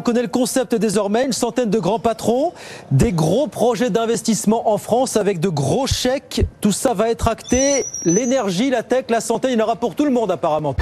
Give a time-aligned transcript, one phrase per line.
[0.00, 2.54] On connaît le concept désormais, une centaine de grands patrons,
[2.90, 6.46] des gros projets d'investissement en France avec de gros chèques.
[6.62, 7.84] Tout ça va être acté.
[8.06, 10.74] L'énergie, la tech, la santé, il y en aura pour tout le monde apparemment.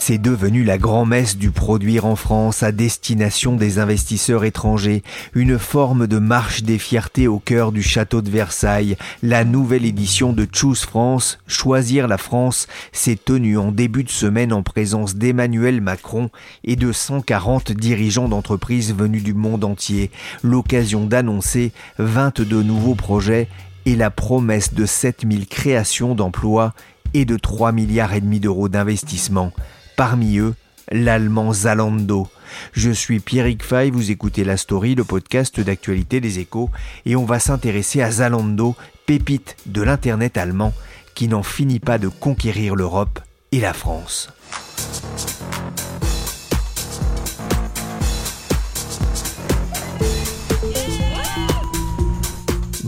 [0.00, 5.02] C'est devenu la grand-messe du produire en France à destination des investisseurs étrangers,
[5.34, 8.96] une forme de marche des fiertés au cœur du château de Versailles.
[9.22, 14.52] La nouvelle édition de Choose France, Choisir la France, s'est tenue en début de semaine
[14.52, 16.30] en présence d'Emmanuel Macron
[16.64, 20.10] et de 140 dirigeants d'entreprises venus du monde entier.
[20.42, 23.48] L'occasion d'annoncer 22 nouveaux projets
[23.84, 26.72] et la promesse de 7000 créations d'emplois
[27.14, 29.52] et de 3 milliards et demi d'euros d'investissement.
[29.98, 30.54] Parmi eux,
[30.92, 32.28] l'allemand Zalando.
[32.72, 36.70] Je suis Pierrick Fay, vous écoutez La Story, le podcast d'actualité des échos,
[37.04, 38.76] et on va s'intéresser à Zalando,
[39.06, 40.72] pépite de l'Internet allemand,
[41.16, 43.18] qui n'en finit pas de conquérir l'Europe
[43.50, 44.30] et la France.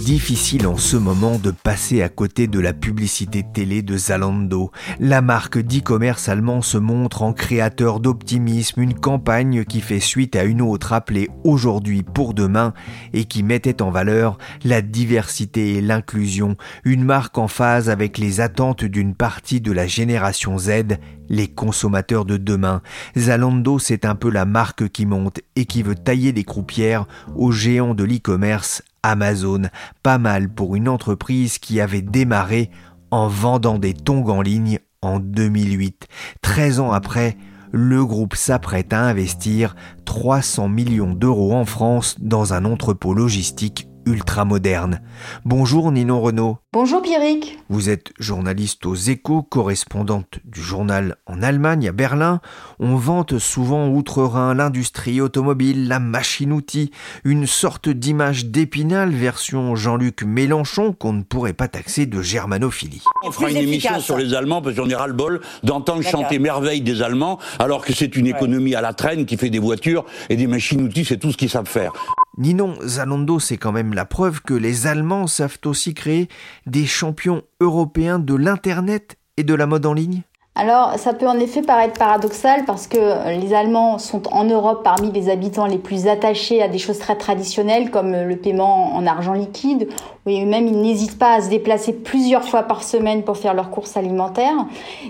[0.01, 4.71] Difficile en ce moment de passer à côté de la publicité télé de Zalando.
[4.99, 10.45] La marque d'e-commerce allemand se montre en créateur d'optimisme, une campagne qui fait suite à
[10.45, 12.73] une autre appelée Aujourd'hui pour demain
[13.13, 18.41] et qui mettait en valeur la diversité et l'inclusion, une marque en phase avec les
[18.41, 20.97] attentes d'une partie de la génération Z
[21.29, 22.83] les consommateurs de demain.
[23.17, 27.07] Zalando, c'est un peu la marque qui monte et qui veut tailler des croupières
[27.37, 29.63] aux géants de l'e-commerce Amazon,
[30.03, 32.71] pas mal pour une entreprise qui avait démarré
[33.11, 36.07] en vendant des tongs en ligne en 2008.
[36.43, 37.37] 13 ans après,
[37.73, 39.75] le groupe s'apprête à investir
[40.05, 45.01] 300 millions d'euros en France dans un entrepôt logistique ultra moderne.
[45.45, 46.59] Bonjour Ninon Renault.
[46.73, 47.59] Bonjour Pierrick.
[47.69, 52.41] Vous êtes journaliste aux échos, correspondante du journal en Allemagne, à Berlin.
[52.79, 56.93] On vante souvent outre-Rhin l'industrie automobile, la machine-outil,
[57.25, 63.03] une sorte d'image d'épinal version Jean-Luc Mélenchon qu'on ne pourrait pas taxer de germanophilie.
[63.25, 67.03] On fera une émission sur les Allemands parce qu'on est ras-le-bol d'entendre chanter merveille des
[67.03, 70.47] Allemands alors que c'est une économie à la traîne qui fait des voitures et des
[70.47, 71.93] machines-outils, c'est tout ce qu'ils savent faire.
[72.41, 76.27] Ninon, Zalando, c'est quand même la preuve que les Allemands savent aussi créer
[76.65, 80.23] des champions européens de l'Internet et de la mode en ligne
[80.57, 85.13] alors, ça peut en effet paraître paradoxal parce que les Allemands sont en Europe parmi
[85.13, 89.33] les habitants les plus attachés à des choses très traditionnelles comme le paiement en argent
[89.33, 89.89] liquide,
[90.27, 93.71] et même ils n'hésitent pas à se déplacer plusieurs fois par semaine pour faire leurs
[93.71, 94.67] courses alimentaires.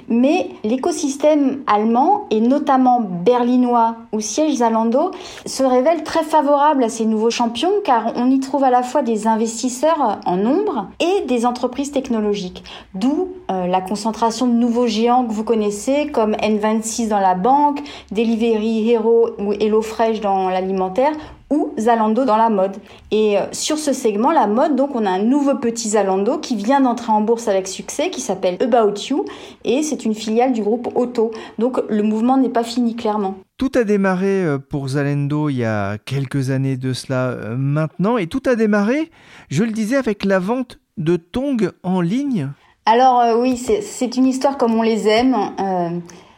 [0.09, 5.11] Mais l'écosystème allemand et notamment berlinois où siège Zalando
[5.47, 9.03] se révèle très favorable à ces nouveaux champions car on y trouve à la fois
[9.03, 12.63] des investisseurs en nombre et des entreprises technologiques.
[12.95, 17.81] D'où euh, la concentration de nouveaux géants vous connaissez comme N26 dans la banque,
[18.11, 21.13] Delivery Hero ou HelloFresh dans l'alimentaire
[21.51, 22.77] ou Zalando dans la mode.
[23.11, 26.57] Et euh, sur ce segment, la mode, donc on a un nouveau petit Zalando qui
[26.57, 29.25] vient d'entrer en bourse avec succès, qui s'appelle About You,
[29.65, 31.33] et c'est une filiale du groupe Auto.
[31.59, 33.37] Donc le mouvement n'est pas fini clairement.
[33.59, 38.17] Tout a démarré euh, pour Zalando il y a quelques années de cela euh, maintenant,
[38.17, 39.11] et tout a démarré,
[39.51, 42.51] je le disais, avec la vente de tongs en ligne.
[42.93, 45.37] Alors oui, c'est une histoire comme on les aime.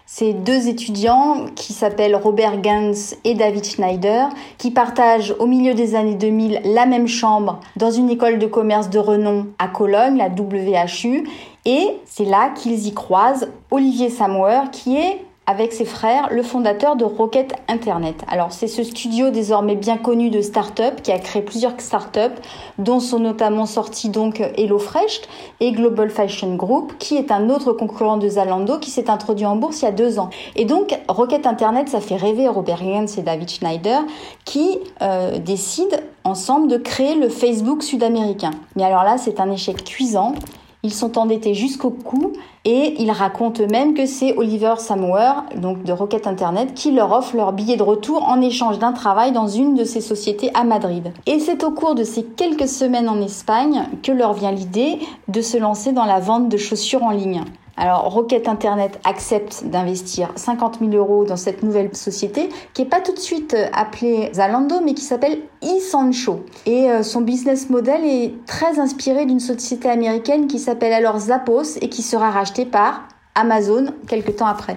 [0.04, 2.92] C'est deux étudiants qui s'appellent Robert Gans
[3.24, 8.10] et David Schneider, qui partagent au milieu des années 2000 la même chambre dans une
[8.10, 11.26] école de commerce de renom à Cologne, la WHU.
[11.64, 16.94] Et c'est là qu'ils y croisent Olivier Samwer, qui est avec ses frères, le fondateur
[16.94, 18.22] de Rocket Internet.
[18.28, 22.32] Alors c'est ce studio désormais bien connu de start-up qui a créé plusieurs start-up
[22.78, 25.22] dont sont notamment sortis donc HelloFresh
[25.58, 29.56] et Global Fashion Group qui est un autre concurrent de Zalando qui s'est introduit en
[29.56, 30.30] bourse il y a deux ans.
[30.54, 34.00] Et donc Rocket Internet ça fait rêver Robert Jens et David Schneider
[34.44, 38.52] qui euh, décident ensemble de créer le Facebook sud-américain.
[38.76, 40.34] Mais alors là c'est un échec cuisant
[40.82, 42.32] ils sont endettés jusqu'au cou
[42.64, 47.36] et ils racontent même que c'est Oliver Samower, donc de Rocket Internet, qui leur offre
[47.36, 51.12] leur billet de retour en échange d'un travail dans une de ces sociétés à Madrid.
[51.26, 54.98] Et c'est au cours de ces quelques semaines en Espagne que leur vient l'idée
[55.28, 57.44] de se lancer dans la vente de chaussures en ligne.
[57.76, 63.00] Alors, Rocket Internet accepte d'investir 50 000 euros dans cette nouvelle société qui n'est pas
[63.00, 66.44] tout de suite euh, appelée Zalando, mais qui s'appelle eSancho.
[66.66, 71.78] Et euh, son business model est très inspiré d'une société américaine qui s'appelle alors Zappos
[71.80, 74.76] et qui sera rachetée par Amazon quelques temps après.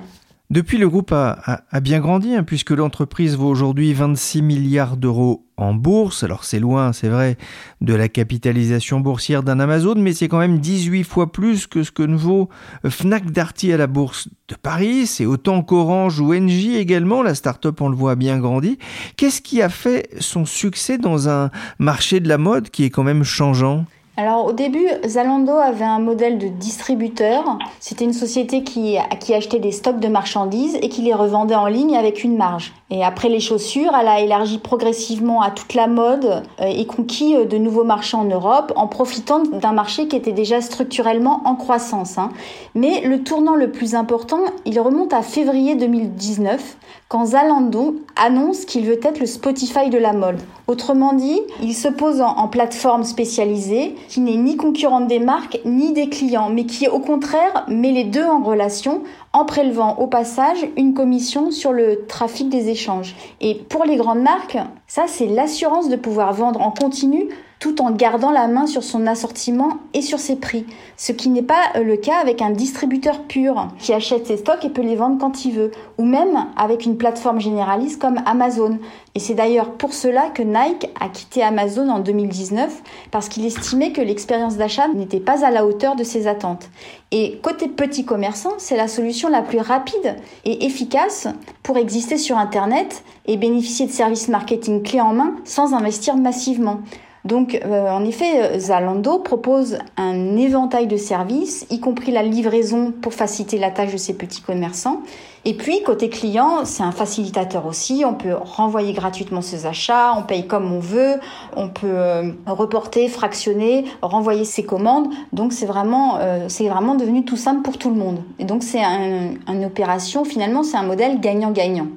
[0.52, 5.74] Depuis, le groupe a, bien grandi, hein, puisque l'entreprise vaut aujourd'hui 26 milliards d'euros en
[5.74, 6.24] bourse.
[6.24, 7.38] Alors c'est loin, c'est vrai,
[7.82, 11.92] de la capitalisation boursière d'un Amazon, mais c'est quand même 18 fois plus que ce
[11.92, 12.50] que ne vaut
[12.88, 15.08] Fnac Darty à la bourse de Paris.
[15.08, 17.24] C'est autant qu'Orange ou Engie également.
[17.24, 18.78] La start-up, on le voit, a bien grandi.
[19.18, 21.50] Qu'est-ce qui a fait son succès dans un
[21.80, 23.86] marché de la mode qui est quand même changeant?
[24.18, 27.58] Alors au début, Zalando avait un modèle de distributeur.
[27.82, 31.68] C'était une société qui, qui achetait des stocks de marchandises et qui les revendait en
[31.68, 32.74] ligne avec une marge.
[32.90, 37.36] Et après les chaussures, elle a élargi progressivement à toute la mode euh, et conquis
[37.36, 41.56] euh, de nouveaux marchés en Europe en profitant d'un marché qui était déjà structurellement en
[41.56, 42.18] croissance.
[42.18, 42.30] Hein.
[42.74, 46.78] Mais le tournant le plus important, il remonte à février 2019
[47.08, 50.40] quand Zalando annonce qu'il veut être le Spotify de la mode.
[50.68, 55.94] Autrement dit, il se pose en, plateforme spécialisée qui n'est ni concurrente des marques ni
[55.94, 59.02] des clients, mais qui au contraire met les deux en relation
[59.34, 63.16] en prélevant au passage une commission sur le trafic des échanges.
[63.42, 64.58] Et pour les grandes marques,
[64.88, 67.30] ça c'est l'assurance de pouvoir vendre en continu
[67.60, 70.66] tout en gardant la main sur son assortiment et sur ses prix.
[70.98, 74.64] Ce qui n'est pas euh, le cas avec un distributeur pur qui achète ses stocks
[74.64, 78.80] et peut les vendre quand il veut, ou même avec une plateforme généraliste comme Amazon.
[79.16, 82.82] Et c'est d'ailleurs pour cela que Nike a quitté Amazon en 2019
[83.12, 86.70] parce qu'il estimait que l'expérience d'achat n'était pas à la hauteur de ses attentes.
[87.12, 91.28] Et côté petit commerçant, c'est la solution la plus rapide et efficace
[91.64, 96.82] pour exister sur Internet et bénéficier de services marketing clés en main sans investir massivement.
[97.26, 103.14] Donc, euh, en effet, Zalando propose un éventail de services, y compris la livraison pour
[103.14, 105.02] faciliter la tâche de ces petits commerçants.
[105.44, 108.04] Et puis, côté client, c'est un facilitateur aussi.
[108.06, 111.20] On peut renvoyer gratuitement ses achats, on paye comme on veut,
[111.56, 115.08] on peut euh, reporter, fractionner, renvoyer ses commandes.
[115.34, 118.20] Donc, c'est vraiment, euh, c'est vraiment devenu tout simple pour tout le monde.
[118.38, 121.88] Et donc, c'est une opération, finalement, c'est un modèle gagnant-gagnant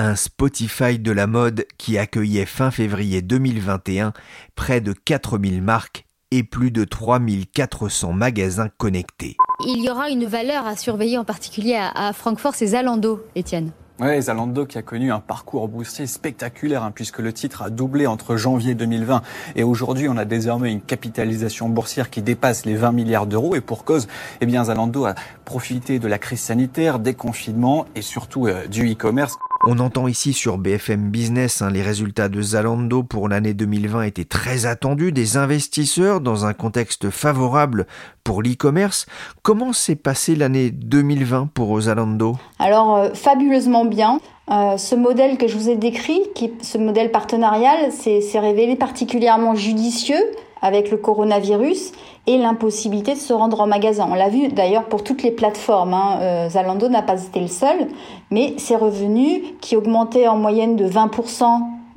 [0.00, 4.14] un Spotify de la mode qui accueillait fin février 2021
[4.54, 9.36] près de 4000 marques et plus de 3400 magasins connectés.
[9.66, 13.72] Il y aura une valeur à surveiller en particulier à, Francfort, c'est Zalando, Étienne.
[13.98, 18.06] Oui, Zalando qui a connu un parcours boursier spectaculaire hein, puisque le titre a doublé
[18.06, 19.20] entre janvier 2020
[19.56, 23.60] et aujourd'hui on a désormais une capitalisation boursière qui dépasse les 20 milliards d'euros et
[23.60, 24.08] pour cause,
[24.40, 25.14] eh bien Zalando a
[25.44, 29.36] profité de la crise sanitaire, des confinements et surtout euh, du e-commerce.
[29.66, 34.24] On entend ici sur BFM Business hein, les résultats de Zalando pour l'année 2020 étaient
[34.24, 37.86] très attendus des investisseurs dans un contexte favorable
[38.24, 39.04] pour l'e-commerce.
[39.42, 42.38] Comment s'est passée l'année 2020 pour Zalando?
[42.58, 44.20] Alors euh, fabuleusement bien.
[44.50, 46.22] Euh, ce modèle que je vous ai décrit,
[46.62, 50.24] ce modèle partenarial, s'est révélé particulièrement judicieux
[50.62, 51.92] avec le coronavirus
[52.26, 54.08] et l'impossibilité de se rendre en magasin.
[54.10, 55.94] On l'a vu d'ailleurs pour toutes les plateformes.
[55.94, 56.18] Hein.
[56.20, 57.88] Euh, Zalando n'a pas été le seul,
[58.30, 61.44] mais ses revenus qui augmentaient en moyenne de 20%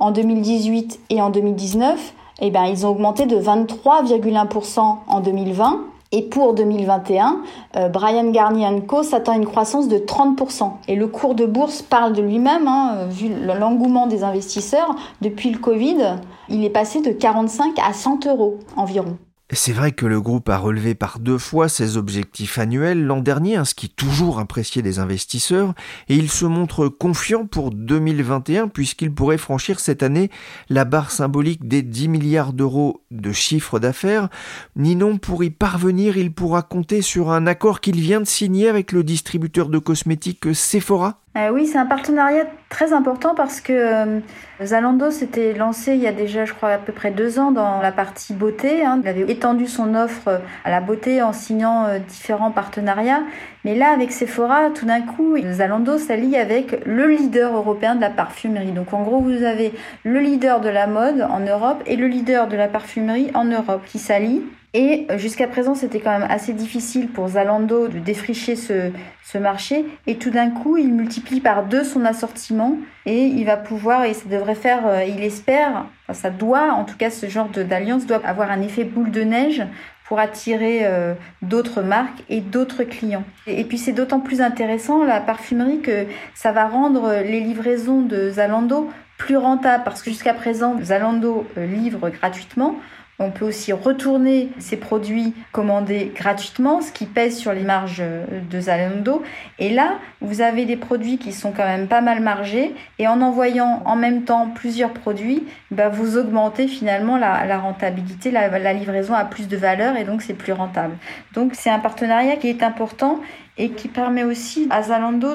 [0.00, 6.22] en 2018 et en 2019, eh ben, ils ont augmenté de 23,1% en 2020 et
[6.22, 7.42] pour 2021,
[7.76, 10.72] euh, Brian Garnier Co s'attend à une croissance de 30%.
[10.86, 14.94] Et le cours de bourse parle de lui-même, hein, euh, vu l'engouement des investisseurs.
[15.22, 16.16] Depuis le Covid,
[16.48, 19.16] il est passé de 45 à 100 euros environ.
[19.54, 23.04] C'est vrai que le groupe a relevé par deux fois ses objectifs annuels.
[23.04, 25.74] L'an dernier, ce qui toujours apprécié des investisseurs,
[26.08, 30.30] et il se montre confiant pour 2021 puisqu'il pourrait franchir cette année
[30.68, 34.28] la barre symbolique des 10 milliards d'euros de chiffre d'affaires.
[34.76, 38.92] Ninon, pour y parvenir, il pourra compter sur un accord qu'il vient de signer avec
[38.92, 44.20] le distributeur de cosmétiques Sephora euh, oui, c'est un partenariat très important parce que euh,
[44.62, 47.80] Zalando s'était lancé il y a déjà, je crois, à peu près deux ans dans
[47.80, 48.84] la partie beauté.
[48.84, 49.00] Hein.
[49.02, 53.24] Il avait étendu son offre à la beauté en signant euh, différents partenariats.
[53.64, 58.10] Mais là, avec Sephora, tout d'un coup, Zalando s'allie avec le leader européen de la
[58.10, 58.72] parfumerie.
[58.72, 59.72] Donc en gros, vous avez
[60.04, 63.82] le leader de la mode en Europe et le leader de la parfumerie en Europe
[63.86, 64.42] qui s'allient.
[64.74, 68.90] Et euh, jusqu'à présent, c'était quand même assez difficile pour Zalando de défricher ce,
[69.38, 69.84] marché.
[70.06, 74.14] Et tout d'un coup, il multiplie par deux son assortiment et il va pouvoir, et
[74.14, 78.24] ça devrait faire, euh, il espère, ça doit, en tout cas, ce genre d'alliance doit
[78.24, 79.64] avoir un effet boule de neige
[80.04, 83.24] pour attirer euh, d'autres marques et d'autres clients.
[83.46, 88.30] Et, puis c'est d'autant plus intéressant la parfumerie que ça va rendre les livraisons de
[88.30, 92.76] Zalando plus rentables parce que jusqu'à présent Zalando euh, livre gratuitement.
[93.18, 98.02] On peut aussi retourner ces produits commandés gratuitement, ce qui pèse sur les marges
[98.50, 99.22] de Zalando.
[99.58, 102.74] Et là, vous avez des produits qui sont quand même pas mal margés.
[102.98, 108.58] Et en envoyant en même temps plusieurs produits, bah, vous augmentez finalement la, rentabilité, la,
[108.58, 110.96] la livraison a plus de valeur et donc c'est plus rentable.
[111.34, 113.20] Donc c'est un partenariat qui est important
[113.56, 115.34] et qui permet aussi à Zalando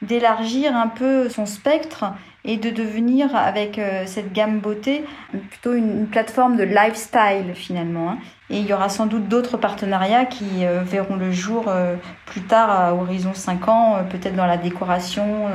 [0.00, 2.06] d'élargir un peu son spectre
[2.44, 5.04] et de devenir avec euh, cette gamme beauté
[5.50, 8.10] plutôt une, plateforme de lifestyle finalement.
[8.10, 8.18] Hein.
[8.50, 11.96] Et il y aura sans doute d'autres partenariats qui euh, verront le jour euh,
[12.26, 15.48] plus tard à horizon 5 ans, peut-être dans la décoration,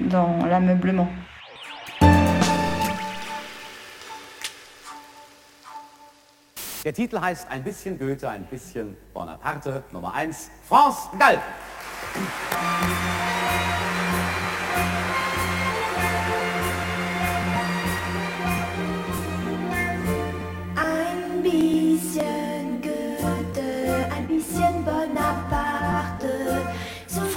[0.00, 1.08] dans l'ameublement.
[6.84, 9.84] Der Titel heißt ein bisschen Goethe, ein bisschen Bonaparte.
[9.92, 11.38] Nummer 1, France Gall.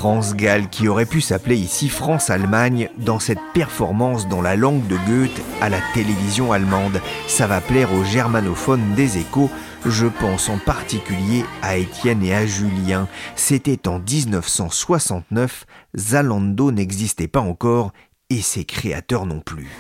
[0.06, 4.98] France Gall qui aurait pu s'appeler ici France-Allemagne dans cette performance dans la langue de
[4.98, 7.02] Goethe à la télévision allemande.
[7.26, 9.50] Ça va plaire aux germanophones des échos.
[9.84, 13.08] Je pense en particulier à Étienne et à Julien.
[13.36, 15.66] C'était en 1969,
[15.98, 17.92] Zalando n'existait pas encore
[18.30, 19.72] et ses créateurs non plus.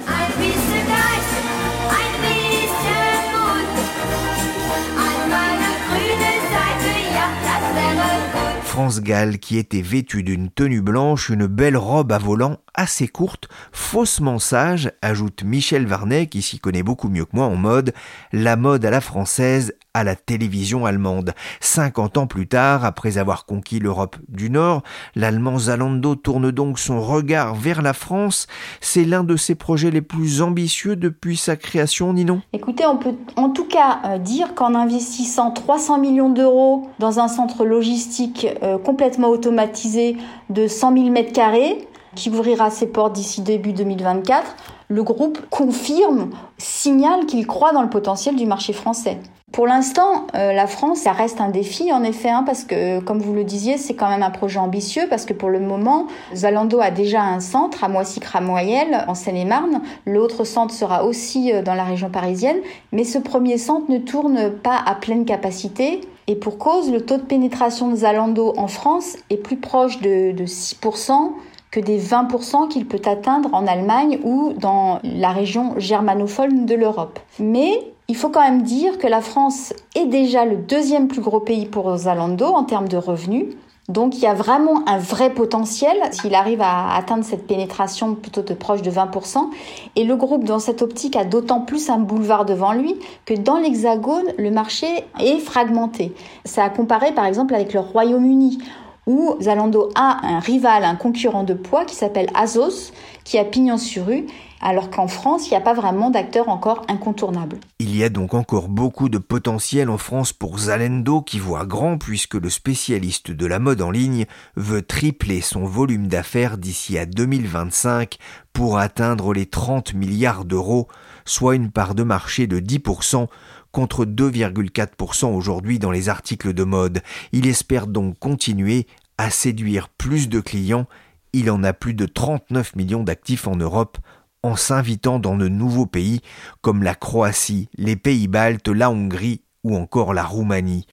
[8.75, 13.49] France Gall qui était vêtue d'une tenue blanche, une belle robe à volant assez courte,
[13.71, 17.93] faussement sage, ajoute Michel Varnet qui s'y connaît beaucoup mieux que moi en mode,
[18.31, 21.33] la mode à la française à la télévision allemande.
[21.61, 24.83] 50 ans plus tard, après avoir conquis l'Europe du Nord,
[25.15, 28.47] l'allemand Zalando tourne donc son regard vers la France.
[28.81, 32.41] C'est l'un de ses projets les plus ambitieux depuis sa création, Ninon?
[32.51, 37.29] Écoutez, on peut en tout cas euh, dire qu'en investissant 300 millions d'euros dans un
[37.29, 40.17] centre logistique euh, complètement automatisé
[40.49, 44.55] de 100 000 mètres carrés, qui ouvrira ses portes d'ici début 2024,
[44.87, 49.19] le groupe confirme, signale qu'il croit dans le potentiel du marché français.
[49.51, 53.19] Pour l'instant, euh, la France, ça reste un défi en effet, hein, parce que comme
[53.19, 56.81] vous le disiez, c'est quand même un projet ambitieux, parce que pour le moment, Zalando
[56.81, 59.81] a déjà un centre à Moissy-Cramoyel, en Seine-et-Marne.
[60.05, 62.57] L'autre centre sera aussi euh, dans la région parisienne,
[62.91, 66.01] mais ce premier centre ne tourne pas à pleine capacité.
[66.27, 70.33] Et pour cause, le taux de pénétration de Zalando en France est plus proche de,
[70.33, 71.31] de 6%
[71.75, 77.19] que des 20% qu'il peut atteindre en Allemagne ou dans la région germanophone de l'Europe.
[77.37, 81.41] Mais il faut quand même dire que la France est déjà le deuxième plus gros
[81.41, 83.47] pays pour Zalando en termes de revenus.
[83.89, 88.41] Donc il y a vraiment un vrai potentiel s'il arrive à atteindre cette pénétration plutôt
[88.41, 89.49] de proche de 20%.
[89.97, 93.57] Et le groupe dans cette optique a d'autant plus un boulevard devant lui que dans
[93.57, 94.87] l'Hexagone, le marché
[95.19, 96.13] est fragmenté.
[96.45, 98.59] Ça a comparé par exemple avec le Royaume-Uni
[99.05, 102.91] où Zalando a un rival, un concurrent de poids qui s'appelle Azos,
[103.23, 104.25] qui a pignon sur rue,
[104.61, 107.57] alors qu'en France, il n'y a pas vraiment d'acteur encore incontournable.
[107.79, 111.97] Il y a donc encore beaucoup de potentiel en France pour Zalando qui voit grand
[111.97, 117.05] puisque le spécialiste de la mode en ligne veut tripler son volume d'affaires d'ici à
[117.05, 118.17] 2025
[118.53, 120.87] pour atteindre les 30 milliards d'euros,
[121.25, 123.27] soit une part de marché de 10%
[123.75, 127.01] contre 2,4% aujourd'hui dans les articles de mode.
[127.33, 130.87] Il espère donc continuer à séduire plus de clients.
[131.33, 133.97] Il en a plus de 39 millions d'actifs en Europe
[134.43, 136.21] en s'invitant dans de nouveaux pays
[136.61, 140.85] comme la Croatie, les Pays-Baltes, la Hongrie ou encore la Roumanie.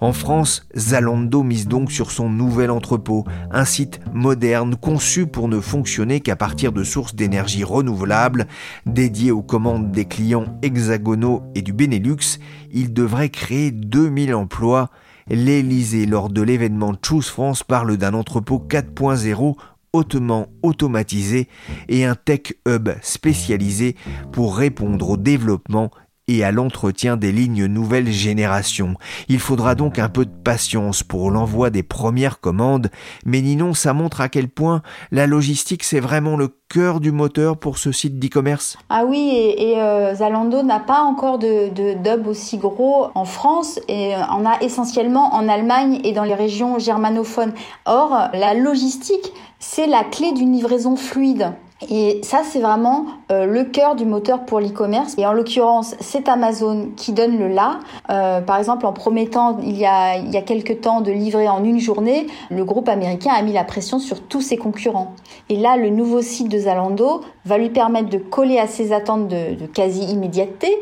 [0.00, 5.60] En France, Zalando mise donc sur son nouvel entrepôt, un site moderne conçu pour ne
[5.60, 8.46] fonctionner qu'à partir de sources d'énergie renouvelables,
[8.86, 12.38] dédié aux commandes des clients hexagonaux et du Benelux.
[12.72, 14.90] Il devrait créer 2000 emplois.
[15.28, 19.56] L'Elysée, lors de l'événement Choose France, parle d'un entrepôt 4.0
[19.92, 21.48] hautement automatisé
[21.88, 23.96] et un tech hub spécialisé
[24.30, 25.90] pour répondre au développement
[26.28, 28.94] et à l'entretien des lignes nouvelle génération.
[29.28, 32.90] Il faudra donc un peu de patience pour l'envoi des premières commandes,
[33.24, 37.56] mais Ninon, ça montre à quel point la logistique c'est vraiment le cœur du moteur
[37.56, 38.76] pour ce site d'e-commerce.
[38.88, 44.14] Ah oui, et, euh, Zalando n'a pas encore de, de aussi gros en France et
[44.32, 47.52] on a essentiellement en Allemagne et dans les régions germanophones.
[47.84, 51.52] Or, la logistique, c'est la clé d'une livraison fluide.
[51.90, 55.14] Et ça, c'est vraiment euh, le cœur du moteur pour l'e-commerce.
[55.18, 57.80] Et en l'occurrence, c'est Amazon qui donne le là.
[58.08, 61.48] Euh, par exemple, en promettant il y, a, il y a quelques temps de livrer
[61.48, 65.12] en une journée, le groupe américain a mis la pression sur tous ses concurrents.
[65.50, 69.28] Et là, le nouveau site de Zalando va lui permettre de coller à ses attentes
[69.28, 70.74] de, de quasi-immédiateté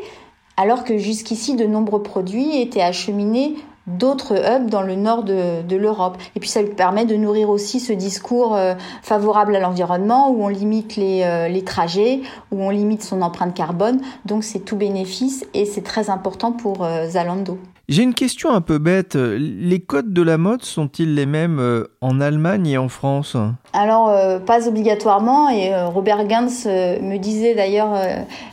[0.57, 3.55] alors que jusqu'ici de nombreux produits étaient acheminés
[3.87, 6.17] d'autres hubs dans le nord de, l'Europe.
[6.35, 10.43] Et puis ça lui permet de nourrir aussi ce discours euh, favorable à l'environnement où
[10.43, 13.99] on limite les, euh, les trajets, où on limite son empreinte carbone.
[14.25, 17.57] Donc c'est tout bénéfice et c'est très important pour euh, Zalando.
[17.87, 19.13] J'ai une question un peu bête.
[19.13, 23.37] Les codes de la mode sont-ils les mêmes euh, en Allemagne et en France?
[23.73, 25.49] Alors, euh, pas obligatoirement.
[25.49, 27.93] Et euh, Robert Gans me disait d'ailleurs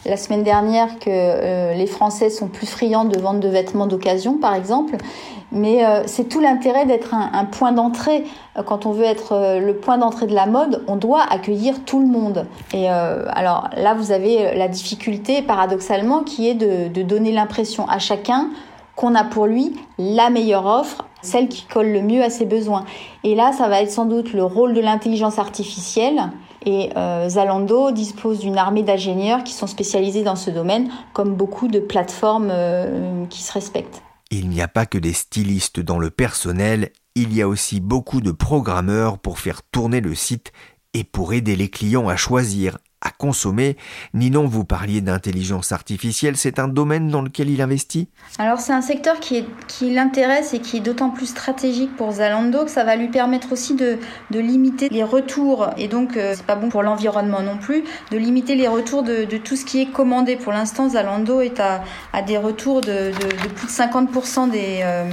[0.05, 4.55] la semaine dernière que les Français sont plus friands de vente de vêtements d'occasion, par
[4.55, 4.97] exemple.
[5.51, 8.25] Mais c'est tout l'intérêt d'être un, point d'entrée.
[8.67, 12.07] Quand on veut être le point d'entrée de la mode, on doit accueillir tout le
[12.07, 12.47] monde.
[12.73, 18.49] Et alors là, vous avez la difficulté, paradoxalement, qui est de donner l'impression à chacun
[19.03, 22.85] qu'on a pour lui la meilleure offre, celle qui colle le mieux à ses besoins.
[23.25, 26.31] Et là, ça va être sans doute le rôle de l'intelligence artificielle.
[26.65, 31.67] Et euh, Zalando dispose d'une armée d'ingénieurs qui sont spécialisés dans ce domaine, comme beaucoup
[31.67, 34.03] de plateformes euh, qui se respectent.
[34.31, 38.21] Il n'y a pas que des stylistes dans le personnel, il y a aussi beaucoup
[38.21, 40.53] de programmeurs pour faire tourner le site
[40.95, 43.77] et pour aider les clients à choisir, à consommer.
[44.15, 48.09] Ninon, vous parliez d'intelligence artificielle, c'est un domaine dans lequel il investit?
[48.39, 49.45] Alors c'est un secteur qui,
[49.83, 53.75] l'intéresse et qui est d'autant plus stratégique pour Zalando que ça va lui permettre aussi
[53.75, 53.99] de,
[54.31, 58.17] de limiter les retours, et donc euh, c'est pas bon pour l'environnement non plus, de
[58.17, 60.37] limiter les retours de, tout ce qui est commandé.
[60.37, 61.83] Pour l'instant, Zalando est à,
[62.23, 64.81] des retours de, de, plus de 50% des...
[64.83, 65.11] Euh,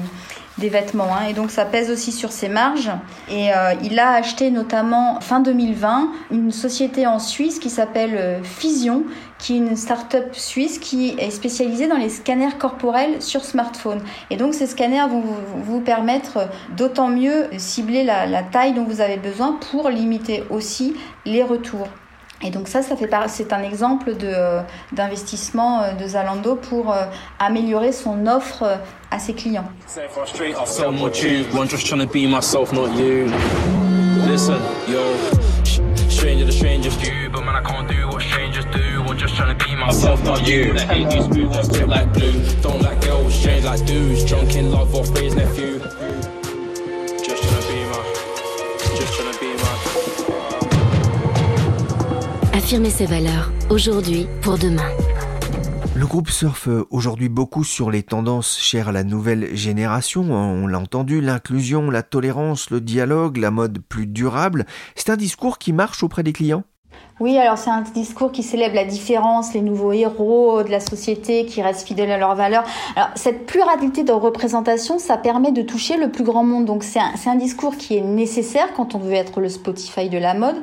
[0.59, 1.15] des vêtements.
[1.15, 2.91] Hein, et donc ça pèse aussi sur ses marges.
[3.29, 8.43] Et euh, il a acheté notamment fin 2020 une société en Suisse qui s'appelle euh,
[8.43, 9.03] Fusion,
[9.39, 14.01] qui est une start-up suisse qui est spécialisée dans les scanners corporels sur smartphone.
[14.29, 15.23] Et donc ces scanners vont
[15.55, 20.93] vous, permettre d'autant mieux cibler la taille dont vous avez besoin pour limiter aussi
[21.25, 21.87] les retours.
[22.41, 24.61] Et donc ça, ça fait c'est un exemple de euh,
[24.93, 27.03] d'investissement euh, de Zalando pour euh,
[27.37, 28.79] améliorer son offre
[29.11, 29.67] à ses clients.
[52.59, 54.89] Affirmer ses valeurs, aujourd'hui pour demain.
[55.95, 60.23] Le groupe surfe aujourd'hui beaucoup sur les tendances chères à la nouvelle génération.
[60.29, 64.65] On l'a entendu, l'inclusion, la tolérance, le dialogue, la mode plus durable.
[64.95, 66.63] C'est un discours qui marche auprès des clients?
[67.21, 71.45] Oui, alors c'est un discours qui célèbre la différence, les nouveaux héros de la société
[71.45, 72.65] qui restent fidèles à leurs valeurs.
[72.97, 76.65] Alors cette pluralité de représentation, ça permet de toucher le plus grand monde.
[76.65, 80.17] Donc c'est un, un discours qui est nécessaire quand on veut être le Spotify de
[80.17, 80.57] la mode,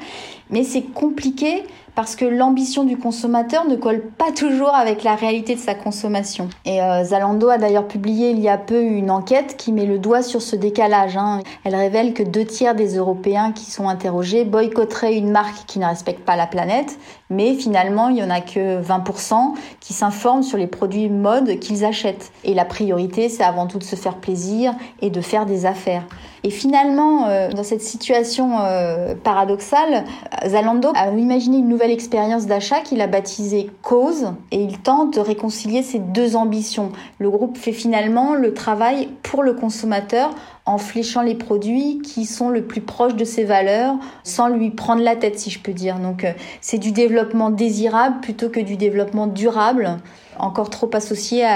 [0.51, 1.63] mais c'est compliqué
[1.97, 6.49] parce que l'ambition du consommateur ne colle pas toujours avec la réalité de sa consommation.
[6.67, 9.99] Et euh, Zalando a d'ailleurs publié il y a peu une enquête qui met le
[9.99, 11.17] doigt sur ce décalage.
[11.17, 11.41] Hein.
[11.65, 15.87] Elle révèle que deux tiers des Européens qui sont interrogés boycotteraient une marque qui ne
[15.87, 16.99] respecte pas la planète,
[17.31, 21.87] mais finalement il y en a que 20% qui s'informent sur les produits mode qu'ils
[21.87, 22.31] achètent.
[22.45, 26.05] Et la priorité, c'est avant tout de se faire plaisir et de faire des affaires.
[26.45, 30.05] Et finalement, euh, dans cette situation euh, paradoxale,
[30.47, 35.21] Zalando a imaginé une nouvelle expérience d'achat qu'il a baptisée Cause et il tente de
[35.21, 36.93] réconcilier ces deux ambitions.
[37.19, 40.31] Le groupe fait finalement le travail pour le consommateur
[40.67, 43.95] en fléchant les produits qui sont le plus proches de ses valeurs
[44.25, 45.99] sans lui prendre la tête si je peux dire.
[45.99, 49.99] Donc euh, c'est du développement désirable plutôt que du développement durable,
[50.39, 51.47] encore trop associé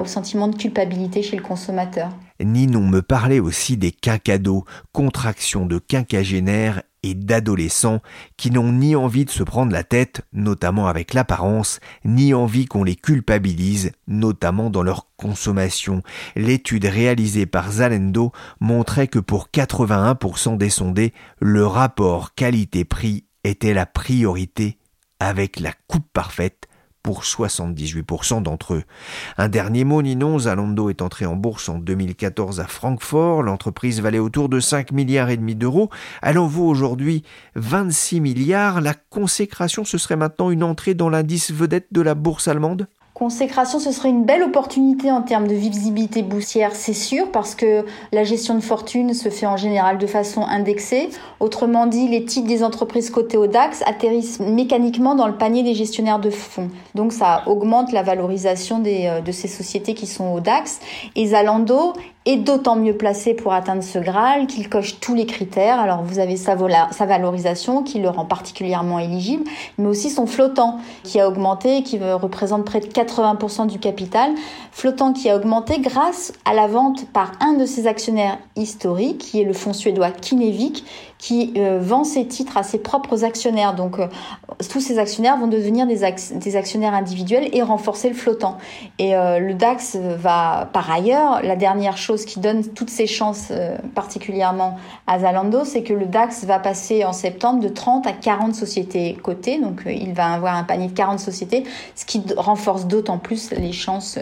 [0.00, 2.08] au sentiment de culpabilité chez le consommateur.
[2.42, 8.00] Ninon me parlait aussi des quinquados, contractions de quinquagénaires et d'adolescents
[8.36, 12.84] qui n'ont ni envie de se prendre la tête, notamment avec l'apparence, ni envie qu'on
[12.84, 16.02] les culpabilise, notamment dans leur consommation.
[16.34, 23.86] L'étude réalisée par Zalendo montrait que pour 81% des sondés, le rapport qualité-prix était la
[23.86, 24.78] priorité
[25.20, 26.68] avec la coupe parfaite
[27.06, 28.82] pour 78% d'entre eux.
[29.38, 33.44] Un dernier mot, Ninon, Zalando est entré en bourse en 2014 à Francfort.
[33.44, 35.88] L'entreprise valait autour de 5 milliards et demi d'euros.
[36.20, 37.22] Elle en vaut aujourd'hui
[37.54, 38.80] 26 milliards.
[38.80, 42.88] La consécration, ce serait maintenant une entrée dans l'indice vedette de la bourse allemande?
[43.16, 47.86] Consécration, ce serait une belle opportunité en termes de visibilité boursière, c'est sûr, parce que
[48.12, 51.08] la gestion de fortune se fait en général de façon indexée.
[51.40, 55.72] Autrement dit, les titres des entreprises cotées au DAX atterrissent mécaniquement dans le panier des
[55.72, 56.68] gestionnaires de fonds.
[56.94, 60.80] Donc ça augmente la valorisation des, euh, de ces sociétés qui sont au DAX.
[61.14, 61.94] Et Zalando
[62.26, 65.78] est d'autant mieux placé pour atteindre ce Graal qu'il coche tous les critères.
[65.78, 66.56] Alors vous avez sa,
[66.90, 69.44] sa valorisation qui le rend particulièrement éligible,
[69.78, 74.32] mais aussi son flottant qui a augmenté, qui représente près de 80% du capital.
[74.72, 79.40] Flottant qui a augmenté grâce à la vente par un de ses actionnaires historiques, qui
[79.40, 80.84] est le fonds suédois Kinnevik,
[81.18, 83.74] qui euh, vend ses titres à ses propres actionnaires.
[83.74, 84.06] Donc euh,
[84.70, 86.00] tous ces actionnaires vont devenir des,
[86.34, 88.58] des, actionnaires individuels et renforcer le flottant.
[88.98, 93.52] Et euh, le DAX va par ailleurs, la dernière chose qui donne toutes ses chances
[93.94, 98.54] particulièrement à Zalando, c'est que le DAX va passer en septembre de 30 à 40
[98.54, 99.58] sociétés cotées.
[99.58, 103.72] Donc il va avoir un panier de 40 sociétés, ce qui renforce d'autant plus les
[103.72, 104.18] chances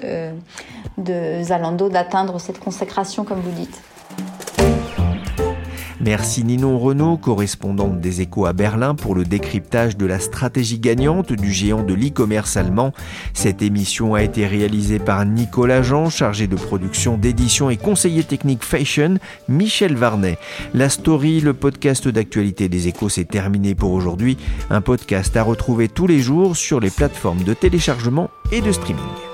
[0.99, 3.83] de Zalando d'atteindre cette consécration comme vous dites.
[6.05, 11.33] Merci Ninon Renault, correspondante des échos à Berlin, pour le décryptage de la stratégie gagnante
[11.33, 12.93] du géant de l'e-commerce allemand.
[13.33, 18.65] Cette émission a été réalisée par Nicolas Jean, chargé de production, d'édition et conseiller technique
[18.65, 19.17] fashion,
[19.49, 20.37] Michel Varnet.
[20.75, 24.37] La story, le podcast d'actualité des échos, s'est terminé pour aujourd'hui.
[24.69, 29.34] Un podcast à retrouver tous les jours sur les plateformes de téléchargement et de streaming.